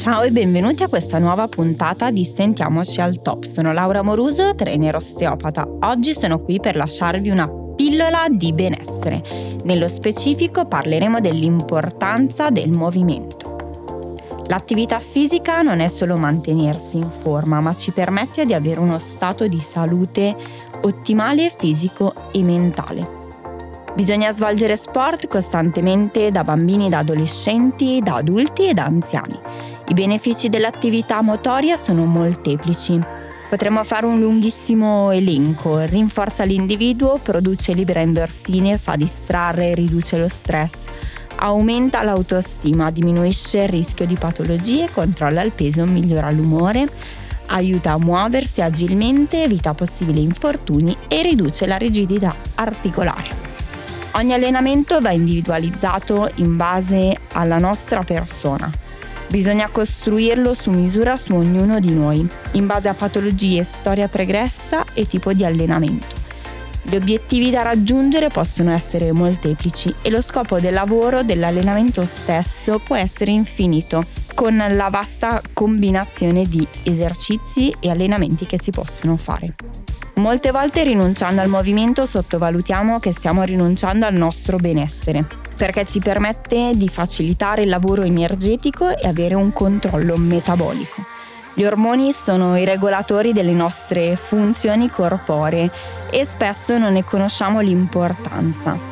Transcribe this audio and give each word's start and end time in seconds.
Ciao 0.00 0.22
e 0.22 0.30
benvenuti 0.30 0.82
a 0.82 0.88
questa 0.88 1.18
nuova 1.18 1.46
puntata 1.46 2.10
di 2.10 2.24
Sentiamoci 2.24 3.02
al 3.02 3.20
Top. 3.20 3.44
Sono 3.44 3.70
Laura 3.74 4.00
Moruso, 4.00 4.54
trainer 4.54 4.96
osteopata. 4.96 5.68
Oggi 5.80 6.14
sono 6.14 6.38
qui 6.38 6.58
per 6.58 6.74
lasciarvi 6.74 7.28
una 7.28 7.46
pillola 7.76 8.24
di 8.30 8.54
benessere. 8.54 9.22
Nello 9.64 9.88
specifico 9.88 10.64
parleremo 10.64 11.20
dell'importanza 11.20 12.48
del 12.48 12.70
movimento. 12.70 13.84
L'attività 14.46 15.00
fisica 15.00 15.60
non 15.60 15.80
è 15.80 15.88
solo 15.88 16.16
mantenersi 16.16 16.96
in 16.96 17.10
forma, 17.10 17.60
ma 17.60 17.76
ci 17.76 17.90
permette 17.90 18.46
di 18.46 18.54
avere 18.54 18.80
uno 18.80 18.98
stato 18.98 19.46
di 19.48 19.60
salute 19.60 20.34
ottimale 20.80 21.52
fisico 21.54 22.14
e 22.32 22.42
mentale. 22.42 23.18
Bisogna 23.94 24.32
svolgere 24.32 24.76
sport 24.76 25.26
costantemente 25.26 26.30
da 26.30 26.42
bambini, 26.42 26.88
da 26.88 26.98
adolescenti, 26.98 28.00
da 28.02 28.14
adulti 28.14 28.68
e 28.68 28.72
da 28.72 28.84
anziani. 28.84 29.38
I 29.90 29.92
benefici 29.92 30.48
dell'attività 30.48 31.20
motoria 31.20 31.76
sono 31.76 32.04
molteplici. 32.04 32.96
Potremmo 33.48 33.82
fare 33.82 34.06
un 34.06 34.20
lunghissimo 34.20 35.10
elenco. 35.10 35.80
Rinforza 35.80 36.44
l'individuo, 36.44 37.18
produce 37.20 37.72
libere 37.72 38.02
endorfine, 38.02 38.78
fa 38.78 38.94
distrarre 38.94 39.74
riduce 39.74 40.16
lo 40.16 40.28
stress. 40.28 40.84
Aumenta 41.38 42.04
l'autostima, 42.04 42.92
diminuisce 42.92 43.62
il 43.62 43.68
rischio 43.68 44.06
di 44.06 44.14
patologie, 44.14 44.90
controlla 44.92 45.42
il 45.42 45.50
peso, 45.50 45.84
migliora 45.84 46.30
l'umore, 46.30 46.88
aiuta 47.46 47.90
a 47.90 47.98
muoversi 47.98 48.62
agilmente, 48.62 49.42
evita 49.42 49.74
possibili 49.74 50.22
infortuni 50.22 50.96
e 51.08 51.20
riduce 51.22 51.66
la 51.66 51.76
rigidità 51.76 52.32
articolare. 52.54 53.48
Ogni 54.12 54.34
allenamento 54.34 55.00
va 55.00 55.10
individualizzato 55.10 56.30
in 56.36 56.54
base 56.56 57.18
alla 57.32 57.58
nostra 57.58 58.04
persona. 58.04 58.70
Bisogna 59.30 59.68
costruirlo 59.68 60.54
su 60.54 60.70
misura 60.70 61.16
su 61.16 61.34
ognuno 61.34 61.78
di 61.78 61.94
noi, 61.94 62.28
in 62.52 62.66
base 62.66 62.88
a 62.88 62.94
patologie, 62.94 63.62
storia 63.62 64.08
pregressa 64.08 64.84
e 64.92 65.06
tipo 65.06 65.32
di 65.32 65.44
allenamento. 65.44 66.16
Gli 66.82 66.96
obiettivi 66.96 67.48
da 67.50 67.62
raggiungere 67.62 68.26
possono 68.26 68.72
essere 68.72 69.12
molteplici 69.12 69.94
e 70.02 70.10
lo 70.10 70.20
scopo 70.20 70.58
del 70.58 70.72
lavoro 70.72 71.22
dell'allenamento 71.22 72.04
stesso 72.06 72.80
può 72.80 72.96
essere 72.96 73.30
infinito, 73.30 74.04
con 74.34 74.56
la 74.56 74.88
vasta 74.88 75.40
combinazione 75.52 76.44
di 76.46 76.66
esercizi 76.82 77.72
e 77.78 77.88
allenamenti 77.88 78.46
che 78.46 78.58
si 78.60 78.72
possono 78.72 79.16
fare. 79.16 79.54
Molte 80.20 80.50
volte 80.50 80.82
rinunciando 80.82 81.40
al 81.40 81.48
movimento 81.48 82.04
sottovalutiamo 82.04 82.98
che 82.98 83.10
stiamo 83.10 83.42
rinunciando 83.42 84.04
al 84.04 84.12
nostro 84.12 84.58
benessere, 84.58 85.26
perché 85.56 85.86
ci 85.86 85.98
permette 85.98 86.72
di 86.74 86.88
facilitare 86.90 87.62
il 87.62 87.70
lavoro 87.70 88.02
energetico 88.02 88.94
e 88.94 89.08
avere 89.08 89.34
un 89.34 89.50
controllo 89.50 90.18
metabolico. 90.18 91.06
Gli 91.54 91.64
ormoni 91.64 92.12
sono 92.12 92.58
i 92.58 92.66
regolatori 92.66 93.32
delle 93.32 93.54
nostre 93.54 94.14
funzioni 94.16 94.90
corporee 94.90 95.70
e 96.10 96.26
spesso 96.26 96.76
non 96.76 96.92
ne 96.92 97.02
conosciamo 97.02 97.60
l'importanza. 97.60 98.89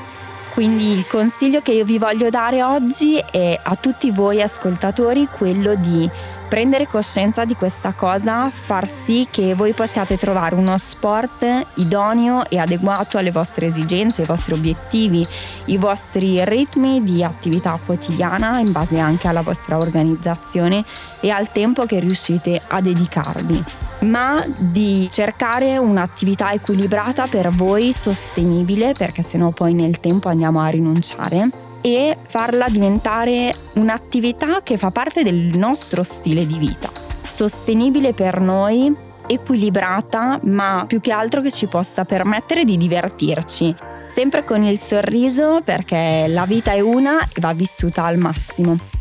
Quindi 0.58 0.90
il 0.90 1.06
consiglio 1.06 1.60
che 1.60 1.70
io 1.70 1.84
vi 1.84 1.98
voglio 1.98 2.30
dare 2.30 2.64
oggi 2.64 3.16
è 3.16 3.60
a 3.62 3.76
tutti 3.76 4.10
voi 4.10 4.42
ascoltatori 4.42 5.28
quello 5.28 5.76
di 5.76 6.10
prendere 6.48 6.88
coscienza 6.88 7.44
di 7.44 7.54
questa 7.54 7.92
cosa, 7.92 8.50
far 8.50 8.88
sì 8.88 9.28
che 9.30 9.54
voi 9.54 9.72
possiate 9.72 10.18
trovare 10.18 10.56
uno 10.56 10.76
sport 10.76 11.46
idoneo 11.74 12.50
e 12.50 12.58
adeguato 12.58 13.18
alle 13.18 13.30
vostre 13.30 13.66
esigenze, 13.66 14.22
ai 14.22 14.26
vostri 14.26 14.54
obiettivi, 14.54 15.24
i 15.66 15.76
vostri 15.76 16.44
ritmi 16.44 17.04
di 17.04 17.22
attività 17.22 17.78
quotidiana 17.86 18.58
in 18.58 18.72
base 18.72 18.98
anche 18.98 19.28
alla 19.28 19.42
vostra 19.42 19.78
organizzazione 19.78 20.84
e 21.20 21.30
al 21.30 21.52
tempo 21.52 21.86
che 21.86 22.00
riuscite 22.00 22.60
a 22.66 22.80
dedicarvi 22.80 23.87
ma 24.00 24.44
di 24.56 25.08
cercare 25.10 25.76
un'attività 25.78 26.52
equilibrata 26.52 27.26
per 27.26 27.50
voi 27.50 27.92
sostenibile 27.92 28.92
perché 28.92 29.22
sennò 29.22 29.50
poi 29.50 29.74
nel 29.74 30.00
tempo 30.00 30.28
andiamo 30.28 30.60
a 30.60 30.68
rinunciare 30.68 31.50
e 31.80 32.16
farla 32.26 32.68
diventare 32.68 33.54
un'attività 33.74 34.60
che 34.62 34.76
fa 34.76 34.90
parte 34.90 35.22
del 35.22 35.56
nostro 35.56 36.02
stile 36.02 36.46
di 36.46 36.58
vita, 36.58 36.90
sostenibile 37.28 38.12
per 38.12 38.40
noi, 38.40 38.94
equilibrata, 39.26 40.40
ma 40.44 40.84
più 40.86 41.00
che 41.00 41.12
altro 41.12 41.40
che 41.40 41.52
ci 41.52 41.66
possa 41.66 42.04
permettere 42.04 42.64
di 42.64 42.76
divertirci, 42.76 43.74
sempre 44.14 44.44
con 44.44 44.64
il 44.64 44.78
sorriso 44.78 45.60
perché 45.64 46.26
la 46.28 46.44
vita 46.44 46.72
è 46.72 46.80
una 46.80 47.20
e 47.20 47.40
va 47.40 47.52
vissuta 47.52 48.04
al 48.04 48.18
massimo. 48.18 48.97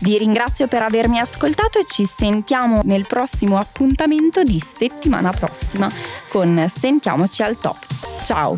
Vi 0.00 0.16
ringrazio 0.16 0.68
per 0.68 0.82
avermi 0.82 1.18
ascoltato 1.18 1.78
e 1.78 1.84
ci 1.84 2.04
sentiamo 2.04 2.82
nel 2.84 3.06
prossimo 3.06 3.58
appuntamento 3.58 4.42
di 4.42 4.60
settimana 4.60 5.32
prossima 5.32 5.90
con 6.28 6.70
Sentiamoci 6.72 7.42
al 7.42 7.58
top. 7.58 7.78
Ciao! 8.24 8.56